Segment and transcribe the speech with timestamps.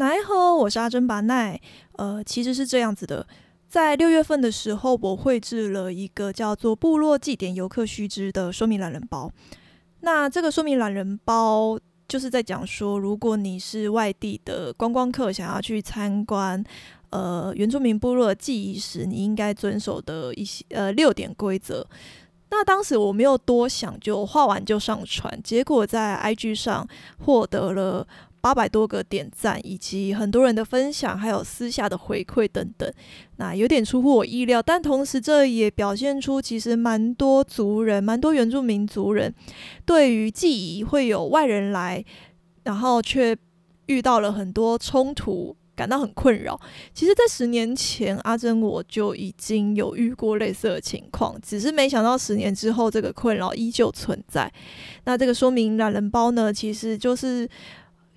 [0.00, 1.60] 奈何，我是阿珍巴奈。
[1.96, 3.26] 呃，其实是这样子的，
[3.68, 9.30] 在六月份的时候，我绘制了一个叫做《部落祭典游客须知》的说明懒人包。
[10.00, 16.64] 那这个说明懒人包就是在讲说，如果你是外地的观光客，想要去参观
[17.10, 21.86] 呃原住民部落的记忆时，你应该遵守的一些呃六点规则。
[22.48, 28.08] 那当时我没有多想，就画完就上传，结果在 IG 上获得了。
[28.40, 32.90] 八百多个点赞，以及很多人的分享，还有私下的回馈等等，
[33.36, 34.62] 那有点出乎我意料。
[34.62, 39.34] 但同时，这也表现出其实蛮多族人、蛮多原住民族人
[39.84, 42.02] 对于记忆会有外人来，
[42.64, 43.36] 然后却
[43.86, 46.58] 遇到了很多冲突，感到很困扰。
[46.94, 54.50] 其实，在十年前，阿珍我就已经有遇过类似的情况，只是没想到十年之后，这个困扰依旧存在。
[55.04, 57.46] 那这个说明懒人包呢，其实就是。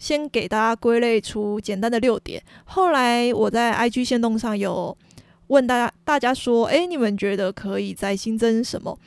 [0.04, 4.98] 先给大家归类出简单的六点，后来我在 IG 线动上有
[5.48, 9.00] 问大家，大家说，诶，你们觉得可以再新增什么？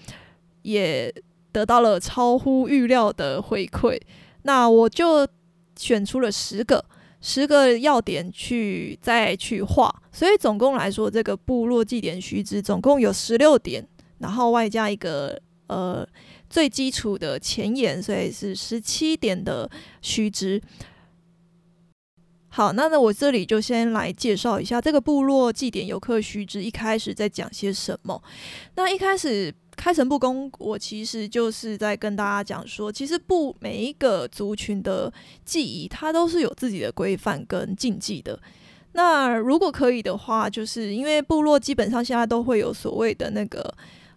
[0.62, 1.12] 也
[1.52, 4.00] 得到了超乎预料的回馈。
[4.44, 5.28] 那我就
[5.76, 6.82] 选出了十个，
[7.20, 13.86] 十个要点去再去画，所以总共来说，这个部落祭典须知总共有十六点，
[14.20, 16.08] 然后外加一个呃。
[16.48, 20.62] 最基础的前言，所以是十七点的须知。
[22.48, 28.22] 好，那那我这里就先来介绍一下这个部落祭典游客须知一开始在讲些什么。
[28.76, 35.12] 那一开始开诚布公，我其实就是在跟大家讲说，其实不每一个族群的
[35.44, 38.40] 记忆，它都是有自己的规范跟禁忌的。
[38.92, 43.74] 那如果可以的话，就是因为部落基本上现在都会有所谓的那个，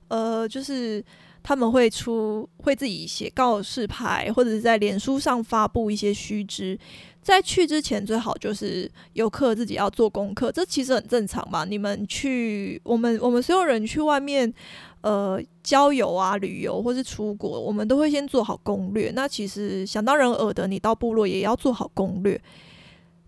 [0.07, 1.03] 呃，就是。
[1.49, 6.77] 他们会出会自己写告示牌，或者是在脸书上发布一些须知。
[7.23, 11.65] 在去之前，最好就是游客自己要做功课，这其实很正常嘛？
[11.65, 14.53] 你们去，我们我们所有人去外面，
[15.01, 19.09] 呃，郊游啊、旅游或是出国，我们都会先做好攻略。
[19.15, 22.39] 那其实想当然尔的，你到部落也要做好攻略。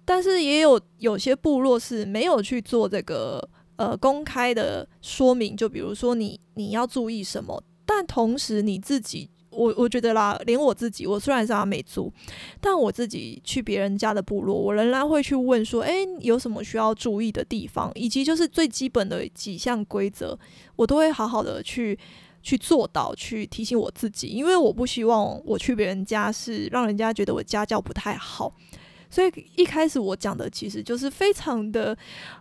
[0.06, 7.64] 但是也有有些部落是没有去做这个呃公开的说明，就比如说你你要注意什么。
[7.94, 12.12] 但同时，你自己，我我觉得啦，连我自己，我虽然是阿美族，
[12.62, 20.40] 但我自己去别人家的部落，我仍然会去问说，诶，有什么需要注意的地方，以及就是最基本的几项规则，
[20.78, 22.00] 我都会好好的去
[22.42, 28.56] 去做到，去提醒我自己，因为我不希望我去别人家是让人家觉得我家教不太好。
[29.12, 31.96] 所以一开始我讲的其实就是非常的，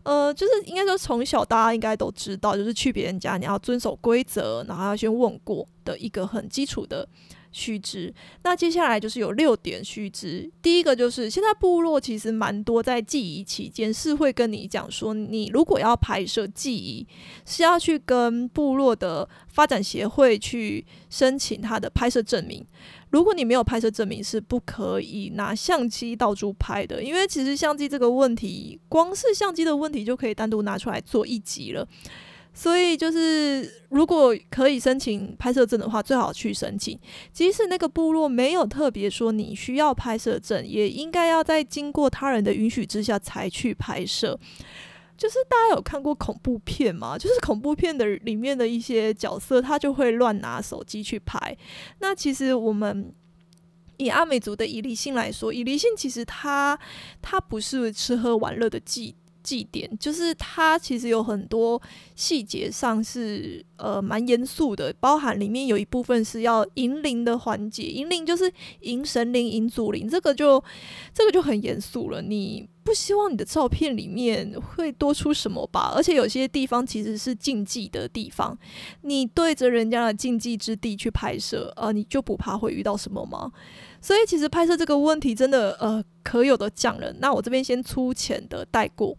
[0.04, 7.06] 呃，就是应该说从小大家应该都知道，就是去别人家你要遵守规则，然后要先问过的一个很基础的
[7.50, 8.14] 须知。
[8.44, 17.04] 那接下来就是有六点须知，第一个就是现在部落其实蛮多在记忆期间是会跟你讲说，你如果要拍摄记忆，
[17.44, 22.64] 是要去跟部落的发展协会去申请他的拍摄证明。
[23.10, 27.02] 如果你没有拍摄证明，是不可以拿相机到处拍的。
[27.02, 31.86] 因为其实相机这个问题，光是相机的问题就可以单独拿出来做一集了。
[32.52, 36.98] 所以就是，如果可以申请拍摄证的话，最好去申请。
[37.32, 44.38] 即使那个部落没有特别说你需要拍摄证，也应该要在经过他人的允许之下才去拍摄。
[45.20, 47.18] 就是大家有看过恐怖片吗？
[47.18, 51.54] 就是恐怖片的里面的一些角色，他就会乱拿手机去拍。
[51.98, 53.14] 那其实我们
[53.98, 56.78] 以阿美族的以离性来说，以离性其实它
[57.20, 59.14] 它不是吃喝玩乐的祭。
[59.50, 61.82] 祭典就是它，其实有很多
[62.14, 68.52] 细节上是呃蛮严肃的，包含里面有一部分是要迎灵的环节，迎灵就是
[68.82, 70.62] 迎神灵、迎祖灵，这个就
[71.12, 72.22] 这个就很严肃了。
[72.22, 75.92] 你不希望你的照片里面会多出什么吧？
[75.96, 78.56] 而且有些地方其实是禁忌的地方，
[79.02, 83.50] 你对着人家的禁忌之地去拍摄，呃，你就不怕会遇到什么吗？
[84.00, 87.12] 所以其实拍摄这个问题真的呃可有的讲了。
[87.14, 89.16] 那我这边先粗浅的带过。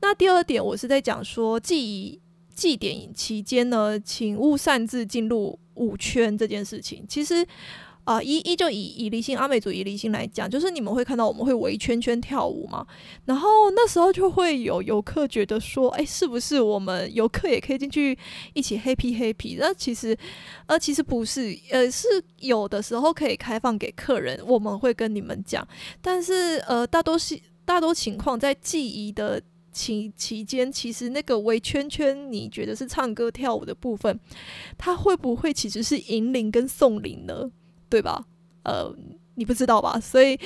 [0.00, 2.20] 那第二点，我是在讲说祭
[2.54, 7.04] 祭典期间呢，请勿擅自进入舞圈这件事情。
[7.08, 7.46] 其实。
[8.08, 12.86] 啊，依依就以以离心阿美族以离心来讲，就是你们会看到我们会围圈圈跳舞嘛，
[13.26, 18.16] 然后那时候就会有游客觉得说，哎，是不是我们游客也可以进去
[18.54, 19.58] 一起 happy happy？
[19.60, 20.16] 那其实，
[20.68, 22.08] 呃，其实不是，呃，是
[22.38, 25.68] 有的时候可以开放给客人，我们会跟你们讲，
[26.00, 29.38] 但是呃，大多是大多情况在记忆的
[29.78, 34.18] 期期间，其实那个围圈圈，你觉得是唱歌跳舞的部分，
[34.76, 37.48] 它会不会其实是引领跟送灵呢？
[37.88, 38.24] 对吧？
[38.64, 38.92] 呃，
[39.36, 40.00] 你不知道吧？
[40.00, 40.38] 所以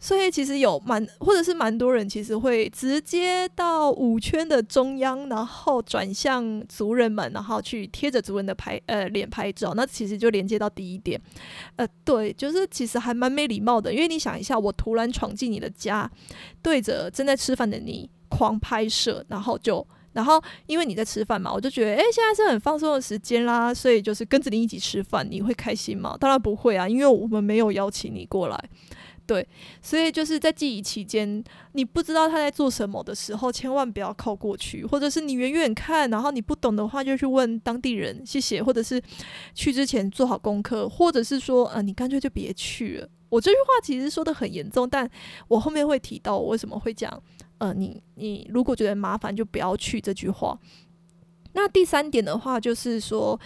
[0.00, 9.72] 所以其实有蛮或者是蛮多人其实会直接到舞圈的中央，然后转向族人们，然后去贴着族人的拍呃脸拍照。
[9.74, 11.20] 那其实就连接到第一点，
[11.76, 16.08] 呃，对，就是其实还蛮没礼貌的，因为你想一下，我突然闯进你的家，
[16.62, 26.16] 对着正在吃饭的你狂拍摄，然后就然后因为你在吃饭嘛，我就觉得诶，现在是很放松的时间啦，所以就是跟着你一起吃饭，你会开心吗？
[26.18, 28.58] 当然不会啊，因为我们没有邀请你过来。
[29.26, 29.46] 对，
[29.82, 38.98] 所以就是在记忆期间，你不知道他在做什么的时候，千万不要靠过去，或者是你远远看，然后你不懂的话就去问当地人，谢谢，或者是
[39.54, 43.08] 去之前做好功课，或者是说，呃，你干脆就别去了。
[43.28, 45.06] 我这句话其实说的很严重，但
[45.48, 47.22] 我后面会提到我为什么会讲，
[47.58, 50.58] 呃，你你如果觉得麻烦就不要去这句话。
[51.52, 53.38] 那第三点的话就是说。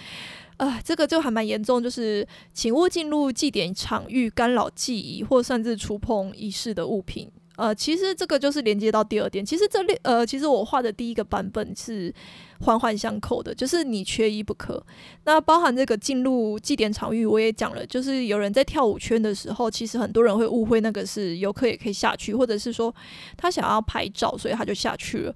[0.58, 7.28] 呃，这个就还蛮严重，就是请勿进入祭典场域，干扰祭仪或擅自触碰仪式的物品。
[7.56, 9.44] 呃，其实这个就是连接到第二点。
[9.44, 12.12] 其实这里，呃，其实我画的第一个版本是
[12.60, 14.82] 环环相扣的，就是你缺一不可。
[15.24, 22.94] 那包含这个进入祭典场域，我也讲了，就是有人在跳舞圈的时候，其实很多人会误会那个是游客也可以下去，或者是说
[23.36, 25.34] 他想要拍照，所以他就下去了。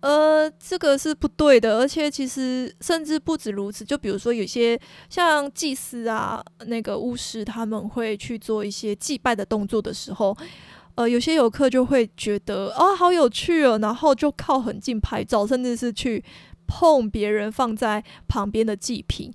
[0.00, 3.84] 呃，这个是不对的，而且其实甚至不止如此。
[3.84, 4.78] 就比如说，有些
[5.10, 10.36] 像祭司啊，那个巫师，他们会去做一些祭拜的动作的时候，
[10.98, 16.24] 呃，有些游客就会觉得哦，好有趣哦，然后就靠很近拍照，甚至是去
[16.66, 19.32] 碰别人放在旁边的祭品。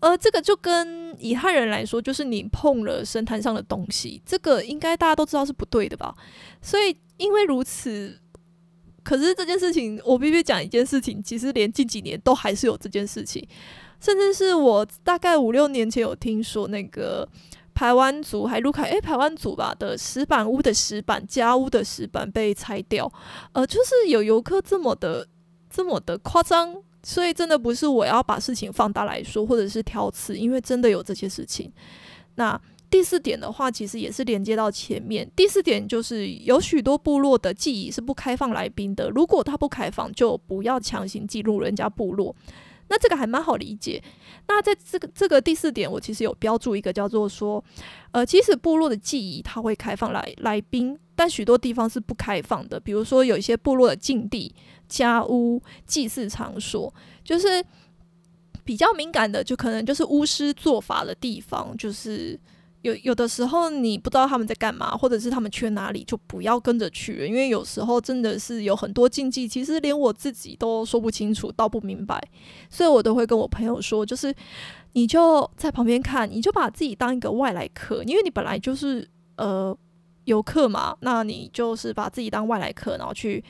[0.00, 6.12] 呃，这个就跟以汉人来说，就是你碰了神坛上的东西，这个应该大家都知道是不对的吧？
[6.60, 8.18] 所以因为如此。
[9.04, 13.46] 可是这件事情，我必须讲一件事情，其实连近几年都还是有这件事情，
[14.00, 17.28] 甚至是我大概五六年前有听说那个
[17.76, 23.12] 台湾族还卢凯诶，台湾族吧的石板屋的石板家屋的石板被拆掉，
[23.52, 25.28] 呃，就是有游客这么的
[25.68, 31.70] 这么的夸张，所以真的不是我要把事情放大来说，或者是挑刺，因为真的有这些事情，
[32.36, 32.58] 那。
[32.88, 35.28] 第四点的话，其实也是连接到前面。
[35.34, 39.10] 第四点就是有许多部落的记忆是不开放来宾的。
[39.10, 42.34] 如果他不开放，就不要强行记录人家部落。
[42.88, 44.02] 那这个还蛮好理解。
[44.48, 47.62] 那在这个这个第四点，我其实有标注一个叫做说，
[48.12, 52.78] 呃，即使部落的记忆它会开放来来宾，但许多地方是不开放的。
[52.78, 54.54] 比如说有一些部落的禁地、
[54.88, 56.92] 家屋、祭祀场所，
[57.24, 57.64] 就是
[58.64, 62.38] 比较敏感的，就可能就是巫师做法的地方，就是。
[62.82, 72.22] 有有的时候你不知道他们在干嘛，或者是他们去哪里，就不要跟着去了，因为有时候真的是有很多禁忌，其实连我自己都说不清楚，道不明白，
[72.70, 74.32] 所以我都会跟我朋友说，就是
[74.92, 79.76] 你就在旁边看，你就把自己当一个外来客，因为你本来就是呃
[80.24, 83.42] 游客嘛，那你就是把自己当外来客，然后去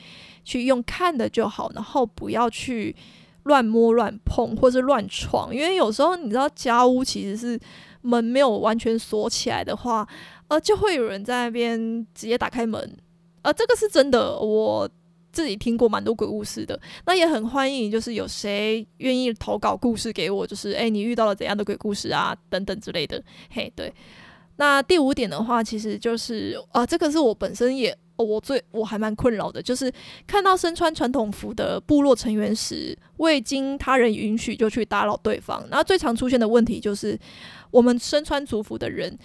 [0.44, 2.94] 去用看的就好，然后不要去
[3.46, 7.58] 乱摸乱碰或是乱闯，因为有时候你知道家屋其实是。
[8.02, 10.06] 门没有完全锁起来的话，
[10.46, 12.96] 呃，就会有人在那边直接打开门，
[13.42, 14.88] 呃，这个是真的，我
[15.32, 16.78] 自己听过蛮多鬼故事的。
[17.04, 23.20] 那也很欢迎，就是有谁愿意投稿故事给我，就是诶，你遇到了怎样的鬼故事啊，等等之类的。
[23.50, 23.92] 嘿，对。
[24.54, 29.92] 那第五点的话，其实就是啊，这个是我本身也哦我最我还蛮困扰的，就是
[30.26, 35.66] 看到身穿传统服的部落成员时，未经他人允许就去打扰对方。
[35.70, 37.18] 然后最常出现的问题就是。
[37.72, 39.18] 我们身穿族服的人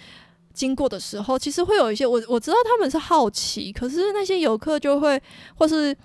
[0.52, 5.18] 经过的时候，其实会有一些我我知道他们是好奇，可是那些游客就会
[5.54, 5.96] 或是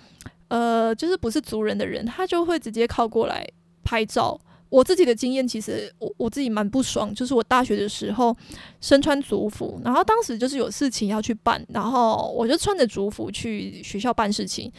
[0.47, 3.45] 呃，就是不是族人的人，他就会直接靠过来
[3.83, 4.39] 拍照。
[4.69, 8.35] 我自己的经验，其实我我自己蛮不爽，就是我大学的时候
[8.81, 14.71] 身穿族服，然后当时就是有事情要去办，然后我就穿着族服去学校办事情，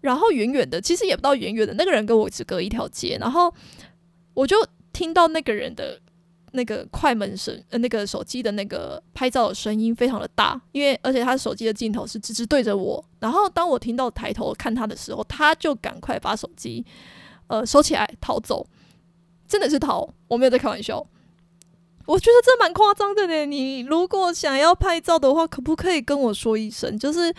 [0.00, 3.52] 然后远远的，其实也不到远远的，那个人跟我只隔一条街，然后
[4.34, 4.56] 我就
[4.92, 6.00] 听到那个人的。
[6.54, 13.02] 那个快门声，呃，那个手机的那个拍照的声音非常的大，因为而且他手机的镜头是直直对着我。
[13.20, 16.84] 然后当我听到抬头看他的时候，他就赶快把手机
[17.46, 18.66] 呃收起来逃走，
[19.52, 21.06] 真的是逃，我没有在开玩笑。
[22.06, 23.44] 我觉得这蛮夸张的呢。
[23.44, 26.98] 你如果想要拍照的话，可不可以跟我说一声？
[26.98, 27.32] 就是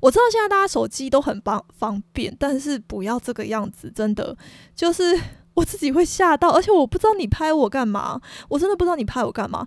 [0.00, 4.36] 我知道现在大家手机都很方方便，但是不要这个样子，真的
[4.76, 5.18] 就是。
[5.54, 9.64] 我自己会吓到，而且我不知道你拍我干嘛，我真的不知道你拍我干嘛。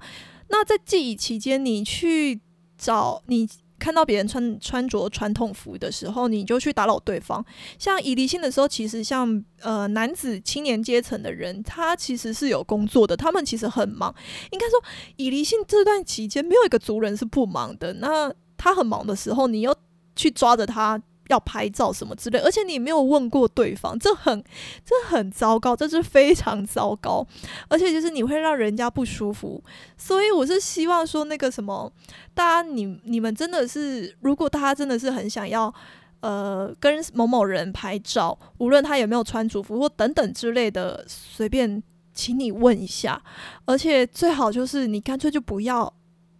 [0.50, 2.42] 那在记忆期间，你去
[2.78, 3.48] 找你
[3.80, 7.44] 看到别人穿穿着传统服的时候，你就去打扰对方。
[7.78, 14.14] 像以离性的时候，其实像呃男子青年阶层的人，他其实是有工作的，他们其实很忙。
[14.52, 14.84] 应该说
[15.16, 17.94] 以离性这段期间，没有一个族人是不忙的。
[17.94, 19.76] 那他很忙的时候，你又
[20.16, 21.02] 去抓着他。
[21.30, 24.44] 要拍照什么之类，而且你没有问过对方，这很
[24.86, 27.26] 这很糟糕，这是非常糟糕，
[27.68, 29.64] 而且就是你会让人家不舒服。
[29.98, 31.92] 所以我是希望说，那个什么，
[32.34, 35.74] 大家你你们真的是，如果大家真的是很想要，
[36.22, 43.22] 呃，跟某某人拍照，无论他有没有穿主服或等等之类的，随便，请你问一下，
[43.66, 45.94] 而且最好就是你干脆就不要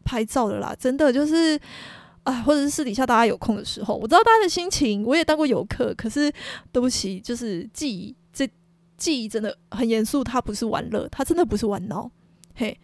[0.06, 1.60] 拍照了啦，真的就是。
[2.28, 6.30] 啊，或者是私底下大家有空的时候，我知道大家的心情，我也当过游客，可是
[6.74, 8.46] 对不起，就是记忆，这
[8.98, 12.12] 记忆真的很严肃，它不是玩乐，它真的不是玩闹，
[12.54, 12.78] 嘿。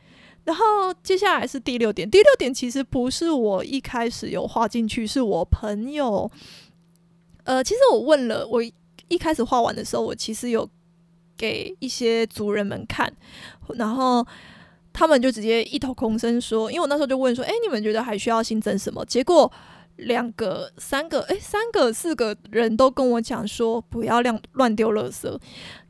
[0.45, 0.63] 然后
[1.03, 6.31] 接下来是第六点，第六点其实不是我一开始有画进去，是我朋友，
[7.43, 8.63] 呃，其实我问了，我
[9.09, 10.65] 一开始画完的时候，我其实有
[11.35, 13.13] 给一些族人们看，
[13.75, 14.25] 然后。
[14.93, 19.03] 他们就直接一头空声说，因为我那时候就问说，哎，你们觉得还需要新增什么？
[19.05, 19.51] 结果
[19.97, 25.39] 两个、三个，哎，三个、四个人都跟我讲说，不要乱乱丢垃圾。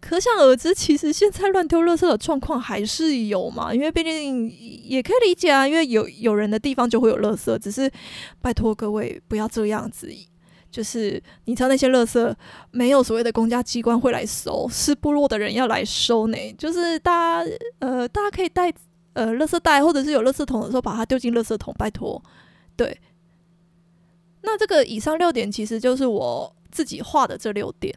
[0.02, 7.58] 可想而知，其实现在乱丢垃圾的状况还是有嘛，因为毕竟也可以理解啊，因为有有人的地方就会有垃圾。
[7.60, 7.90] 只是
[8.42, 10.10] 拜托各位不要这样子，
[10.70, 12.36] 就是你知道那些垃圾
[12.72, 16.38] 没有所谓的公家机关会来收，是部落的人要来收呢。
[16.58, 18.74] 就是大家呃，大家可以带。
[19.14, 22.20] 呃，垃圾袋或者是有垃圾桶的时候，把它丢进垃圾桶，拜托。
[22.76, 23.00] 对，
[24.42, 27.96] 那这个以上六点其实就是我自己画的这六点。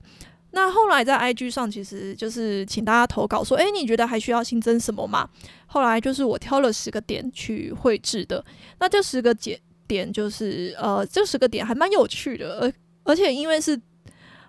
[0.50, 5.26] 那后来在 IG 上，其实就是请大家投稿说，诶，你觉得还需要新增什么吗？
[5.66, 8.44] 后来就是我挑了十个点去绘制的。
[8.78, 9.58] 那这十个点
[9.88, 12.72] 点就是呃，这十个点还蛮有趣的，而
[13.04, 13.80] 而且因为是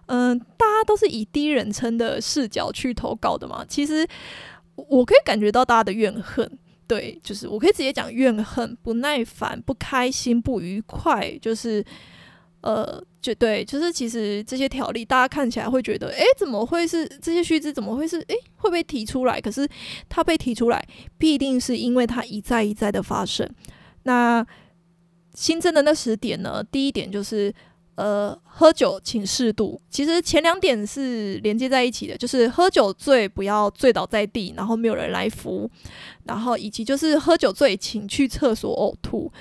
[0.07, 4.05] 嗯，大家都是以第一人称的视角去投稿的嘛，其实。
[4.77, 6.49] 我可以感觉到大家的怨恨，
[6.87, 11.83] 对，就是我可以直接讲怨恨、不耐烦、不开心、不愉快，就是
[12.61, 17.73] 呃，就对，就是其实这些条例大家看起来会觉得，诶，怎么会是这些须知？
[17.73, 18.17] 怎么会是？
[18.27, 19.41] 诶，会不会提出来？
[19.41, 19.67] 可是
[20.07, 23.49] 它被提出来，必定是因为它一再一再的发生。
[24.03, 24.45] 那
[25.33, 26.63] 新增的那十点呢？
[26.71, 27.53] 第一点就是。
[27.97, 29.81] 呃，喝酒请适度。
[29.89, 35.67] 其实前两点是连接在一起的，就是喝酒醉不要醉倒在地，然后没有人来扶，
[36.25, 39.31] 然后以及就是喝酒醉请去厕所呕吐。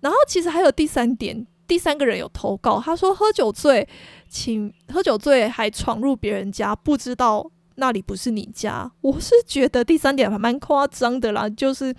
[0.00, 3.86] 然后其实还有第三点，第三个人有投稿，他说喝酒醉
[4.30, 8.90] 请喝酒醉还闯入别人家，不知道那里不是你家。
[9.02, 11.94] 我是觉得第三点还蛮夸张的啦，就是。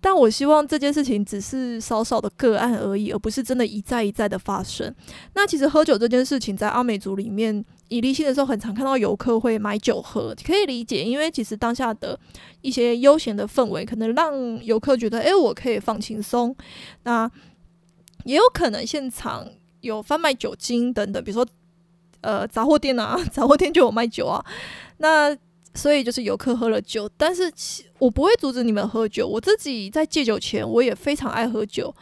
[0.00, 4.94] 但我希望这件事情只是少少的个案而已，而不是真的一再一再的发生。
[5.34, 12.18] 那其实喝酒这件事情，在阿美族里面，以立新的时候，很常看到游客会买酒喝，可以理解，因为其实当下的
[12.62, 16.56] 一些悠闲的氛围，可能让游客觉得，诶，我可以放轻松。
[17.02, 17.30] 那
[18.24, 19.46] 也有可能现场
[19.82, 21.46] 有贩卖酒精等等，比如说，
[22.22, 24.44] 呃，杂货店啊， 杂货店就有卖酒啊，
[24.96, 25.36] 那。
[25.72, 27.52] 所以就是游客喝了酒，但是
[27.98, 29.26] 我不会阻止你们喝酒。
[29.26, 31.94] 我自己在戒酒前，我也非常爱喝酒，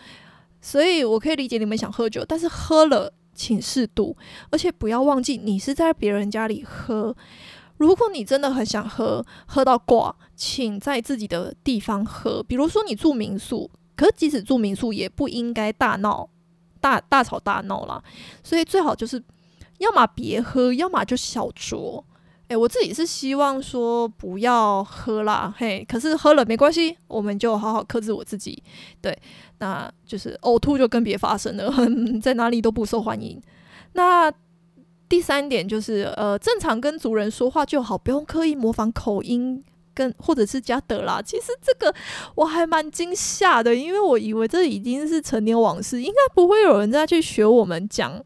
[0.61, 4.17] 所以我可以理解你们想喝酒，但是喝了请适度，
[4.51, 7.15] 而且不要忘记你是在别人家里喝。
[7.77, 12.43] 如果你真的很想喝，喝到挂，请在自己的地方喝。
[12.43, 16.29] 比如说你住民宿，可即使住民宿，也不应该大闹、
[16.81, 18.03] 大大吵大闹啦。
[18.43, 19.23] 所以最好就是，
[19.79, 22.03] 要么别喝，要么就小酌。
[22.49, 28.63] 诶，我自己是希望说不要喝啦，嘿，可是喝了没关系，我们就好好克制我自己。
[29.03, 29.17] 对，
[29.59, 31.71] 那就是呕吐就更别发生了，
[32.23, 33.39] 在哪里都不受欢迎。
[33.93, 34.33] 那
[35.11, 39.63] 第三点就是，呃，正常跟族人说话就好，不用刻意模仿口音，
[39.93, 41.21] 跟或者是加德啦。
[41.21, 41.95] 其实这个
[42.35, 48.25] 我还蛮惊吓的，因为我以为这已经是成年往事，应该不会有人再去学我们讲。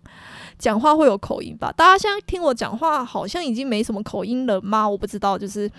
[0.58, 1.72] 讲话会有口音吧？
[1.72, 4.88] 大家现在听我讲话，好像已经没什么口音了吗？
[4.88, 5.70] 我不知道，就是，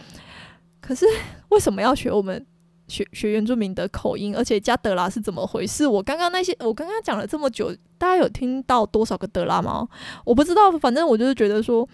[0.81, 1.05] 可是
[1.49, 2.45] 为什么要学我们
[2.87, 4.35] 学学原住民的口音？
[4.35, 5.87] 而且加德拉是怎么回事？
[5.87, 9.87] 我刚刚那些，我刚刚讲了这么久，大家有听到多少个德拉吗？
[10.25, 11.87] 我不知道，反正我就是觉得说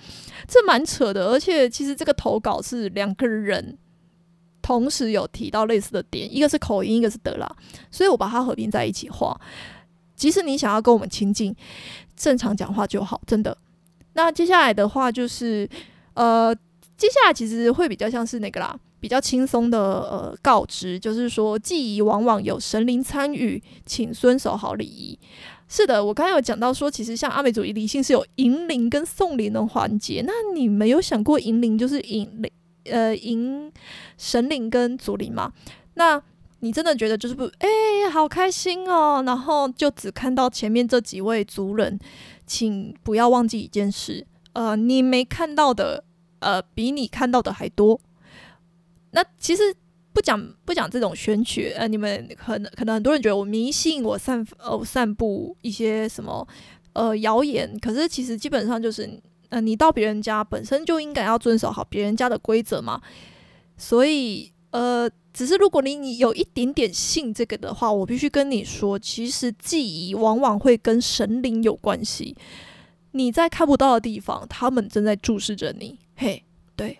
[0.48, 1.28] 这蛮扯的。
[1.28, 3.78] 而且其实这个投稿是两个人
[4.62, 7.48] 同时有提到类似的点，一个是口音，一个是德拉，
[7.92, 9.40] 所以我把它合并在一起画。
[10.20, 11.56] 即使你想要跟我们亲近，
[12.18, 13.58] 正常讲话就好，真的。
[14.14, 15.68] 那接下来的话就是，
[16.14, 16.54] 呃，
[16.98, 25.18] 接下来其实会比较像是那个啦，比较轻松的呃告知，就是说祭仪往往有神灵参与，请遵守好礼仪。
[25.70, 30.24] 是的，我刚刚有讲到说，其实像阿美族仪礼性是有迎灵跟送灵的环节。
[30.26, 32.52] 那你没有想过迎灵就是迎灵，
[32.86, 33.72] 呃，迎
[34.18, 35.54] 神灵跟祖灵吗？
[35.94, 36.22] 那
[36.62, 41.98] 你真的觉得就是不，哎，好开心哦，然后就只看到前面这几位族人，
[42.46, 46.04] 请不要忘记一件事，呃，你没看到的，
[46.40, 48.00] 呃，比你看到的还多。
[49.12, 49.74] 那其实
[50.12, 56.46] 不讲不讲这种玄学，呃，你们可能可能很多人觉得我迷信，我散呃散布一些什么
[56.94, 59.10] 呃谣言，可是其实基本上就是，
[59.50, 63.02] 呃，你到别人家本身就应该要遵守好别人家的规则嘛，
[63.78, 65.10] 所以呃。
[65.32, 72.36] 只是如果你你有一点点信这个的话，我必须跟你说，其实记忆往往会跟神灵有关系。
[73.12, 75.98] 你在看不到的地方，他们正在注视着你。
[76.18, 76.44] 嘿，
[76.76, 76.98] 对。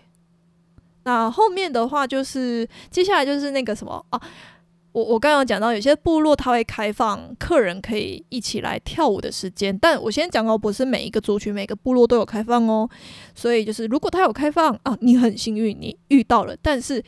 [1.02, 4.22] 那后面的话就是接下来就是那个什么啊？
[4.92, 12.88] 我我刚刚讲到有些部落他会开放客人可以一起来跳舞的时间，但我先讲哦，不是每一个族群每个部落都有开放哦。
[13.34, 17.02] 所以就是如果他有开放啊，你很幸运你遇到了，但是。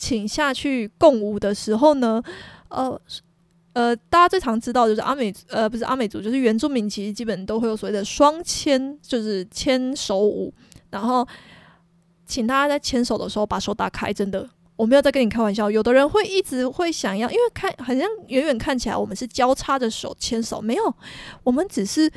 [0.00, 2.22] 请下去共舞的时候呢，
[2.68, 3.00] 呃
[3.72, 10.54] 呃，大家最常知道就是阿美呃不是阿美族，就是原住民，其实基本都会有所谓的双牵，就是牵手舞。
[10.90, 11.26] 然后，
[12.24, 15.70] 请大家在牵手的时候把手打开，真的，我没有在跟你开玩笑。
[15.70, 20.94] 有的人会一直会想要，因为看好像远远看起来我们是交叉着手牵手，没有，
[21.44, 22.10] 我们只是。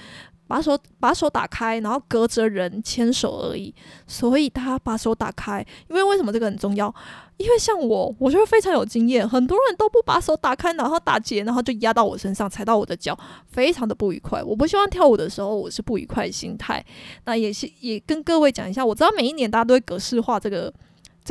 [0.47, 3.73] 把手把手打开，然后隔着人牵手而已。
[4.05, 6.93] 所以他把手打开，因为为什么这个很重要？
[7.37, 9.25] 因为像我，我就非常有经验。
[9.25, 14.43] 很多人都不把手打开，然后打结，然后就压到我身上，踩到我的脚，非常的不愉快。
[14.43, 16.83] 我不希望跳舞的时候我是不愉快心态。
[17.23, 20.73] 那也是也跟各位讲一下，我知道每一年大家都会格式化这个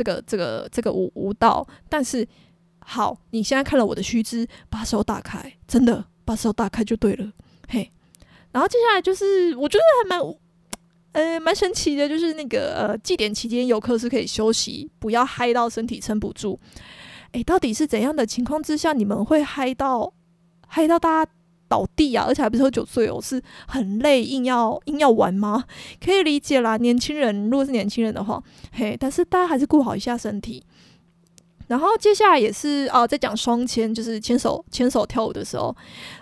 [0.01, 2.27] 这个这个这个舞舞蹈，但是
[2.79, 7.31] 好，你现在看了我的须知，把手打开，真的把手打开就对了，
[7.69, 7.91] 嘿。
[8.51, 10.35] 然后接下来就是，我觉得还蛮，
[11.11, 16.59] 呃，蛮神奇的，就是那个呃，祭典期间游客是可以休息，不要嗨到身体撑不住。
[17.33, 20.11] 诶，到底是怎样的情况之下，你们会嗨到
[20.67, 21.31] 嗨到大家
[21.71, 22.25] 倒地啊？
[22.27, 25.63] 而且还不是喝酒醉哦，是很累，硬要硬要玩吗？
[26.03, 30.61] 可以理解啦，年轻人如果是年轻人的话，嘿，但是大家还是顾好一下身体。
[31.71, 35.73] 然后接下来也是啊，在讲双牵，就是牵手牵手跳舞的时候，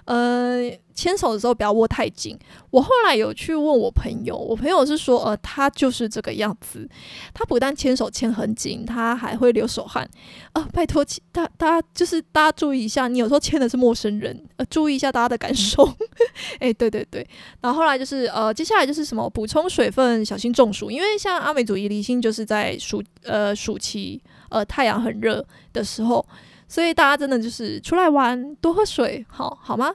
[0.06, 2.38] 呃，牵手的时候不要握太紧。
[2.70, 6.88] 我后来有去问我朋友，我朋友是说，呃，他就是这个样子，
[7.34, 10.08] 他不但牵手牵很紧，他还会流手汗。
[10.54, 15.84] 啊，拜托，大大家就是大家注意一下，你有时候牵的是陌生人，呃，注意一下大家的感受。
[16.60, 17.28] 哎，对对对。
[17.60, 24.22] 然后后来就是呃，接下来就是什么补充水分，小心中暑，因为像阿美族离心就是在暑呃暑期。
[24.50, 26.26] 呃，太阳很热的时候，
[26.68, 29.92] 所以大家真的就是出来玩，多喝水，好好吗？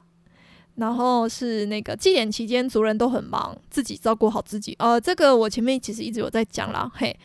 [0.77, 4.75] 然后是那个祭典期间，族人都很忙，自己照顾好自己。
[4.81, 7.17] 呃，这个我前面其实一直有在讲啦，嘿。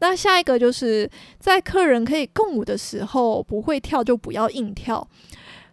[0.00, 5.06] 那下一个就是在客人可以共舞的时候，不会跳就不要硬跳。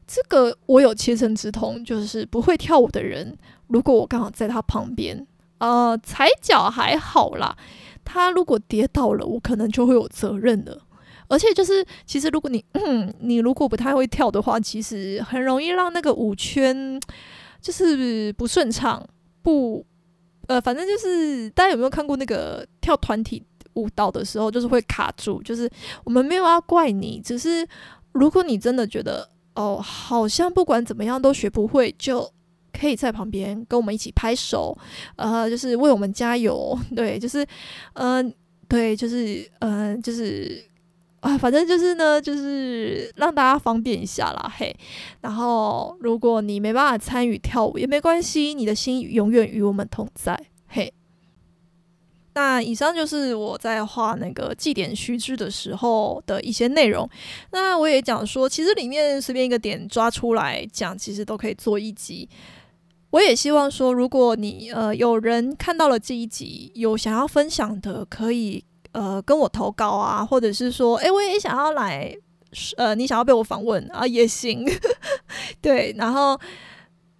[0.08, 3.36] 这个我有切身之痛，就是不会跳舞的人，
[3.68, 5.26] 如果我刚好在他旁边，
[5.58, 7.56] 呃，踩脚还好啦，
[8.04, 10.85] 他如果跌倒了，我可能就会有责任了。
[11.28, 17.00] 而且就是，其实如果你，嗯， 你如果不太会跳的话，其实很容易让那个舞圈
[17.60, 19.04] 就是不顺畅，
[19.42, 19.84] 不，
[20.48, 25.42] 呃，反正就是大家有没有看过那个跳团体舞蹈的时候，就是会卡住。
[25.42, 25.68] 就是
[26.04, 27.68] 我们没有要怪你，只是
[28.12, 32.32] 如果你真的觉得哦，好像不管怎么样都学不会，就
[32.72, 34.78] 可以在旁边跟我们一起拍手，
[35.16, 36.78] 呃，就是为我们加油。
[36.96, 37.44] 对，就是，
[37.94, 38.32] 嗯，
[38.68, 40.64] 对，就是，嗯，就是。
[41.26, 44.76] 啊，反正就是呢，就是让大家方便一下啦，嘿。
[45.22, 50.94] 然后，如果你没办法参与跳舞也没关系，你的心永远与我们同在，嘿。
[52.36, 57.10] 那以上就是我在画那个祭典须知的时候的一些内容。
[57.52, 62.30] 那我也讲说，其实里面随便一个点抓出来讲，其实都可以做一集。
[63.10, 68.64] 我也希望说，如果你呃有人看到了这一集，有想要分享的，可以。
[68.96, 72.16] 呃，跟我投稿啊，或者是说，哎，我也想要来，
[72.78, 74.66] 呃，你想要被我访问啊，也行。
[75.60, 76.40] 对，然后，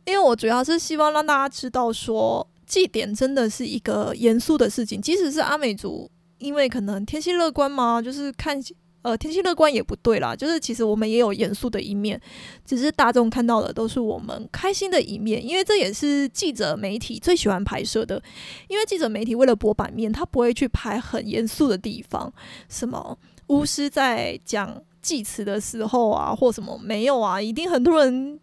[0.06, 8.58] 因为我主要是希望让大家知道，说祭典真的是一个严肃的事情，即使是阿美族，因为可能天性乐观嘛，就是看。
[9.06, 12.20] 呃，天气乐观也不对啦，就是其实我们也有严肃的一面，
[12.66, 18.20] 只是大众看到的都是我们开心的一面，因为这也是记者媒体最喜欢拍摄的。
[18.68, 22.34] 因为记者媒体为了博版面，他不会去拍很严肃的地方，
[22.68, 23.16] 什么
[23.50, 28.40] 巫师在讲祭词的时候啊，或什么没有啊，一定很多人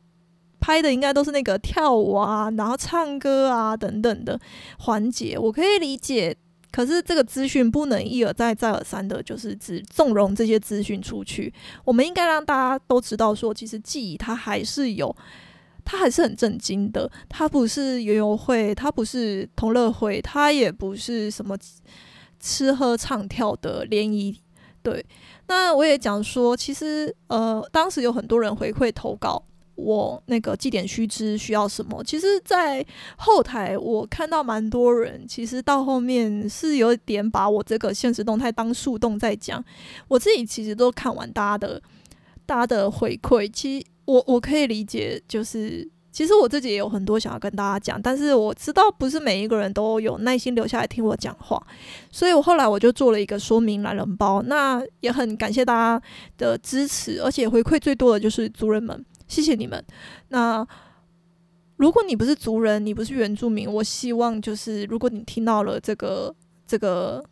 [0.60, 4.38] 拍的应该都是那个跳舞啊，然后唱歌啊等等的
[4.78, 6.36] 环节，我可以理解。
[6.72, 11.52] 可是这个资讯不能一而再、再而三的，就是只纵容这些资讯出去。
[11.84, 15.14] 我们应该让大家都知道，说其实记忆它还是有，
[15.84, 17.08] 它还是很震惊的。
[17.28, 21.56] 它不是游游会，它不是同乐会，它也不是什么
[22.40, 24.40] 吃喝唱跳的联谊。
[24.82, 25.04] 对，
[25.48, 29.44] 那我也讲说，其实呃，当时有很多人回馈投稿。
[29.82, 32.02] 我那个祭典须知需要什么？
[32.04, 32.84] 其实，在
[33.16, 39.62] 后台我看到蛮多人，其实到后面是有点把我这个现实动态当树洞在讲。
[40.06, 41.82] 我自己其实都看完大家的
[42.46, 51.60] 大家的回馈，其实我我可以理解，就是其实我自己也有很多想要跟大家讲，但是我知道不是每一个人都有耐心留下来听我讲话，
[52.10, 54.42] 所以我后来我就做了一个说明懒人包。
[54.42, 56.02] 那也很感谢大家
[56.36, 59.04] 的支持，而且回馈最多的就是族人们。
[59.32, 59.82] 谢谢你们。
[60.28, 60.66] 那
[61.76, 66.34] 如果你不是族人，你不是原住民，我希望就是如果你听到了这个
[66.66, 67.24] 这个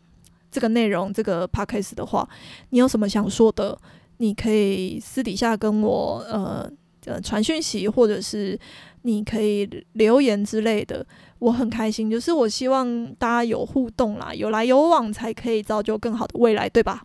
[0.50, 2.26] 这个内容，这个 podcast 的话，
[2.70, 3.78] 你有什么想说的，
[4.16, 6.70] 你可以私底下跟我呃
[7.04, 8.58] 呃传讯息，或者是
[9.02, 11.06] 你可以留言之类的，
[11.38, 12.10] 我很开心。
[12.10, 17.04] 就是我希望大家有互动啦，有来有往，才可以造就更好的未来，对吧？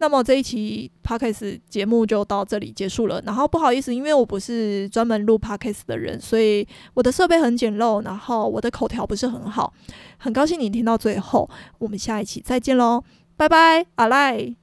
[0.00, 3.22] 那么这一期 podcast 节目就到这里结束了。
[3.24, 9.72] 然后不好意思，因为我不是专门录 podcast 的人，所以我的设备很简陋，然后我的口条不是很好。
[10.18, 13.04] 很高兴你听到最后，我们下一期再见喽，
[13.36, 14.59] 拜拜，阿赖。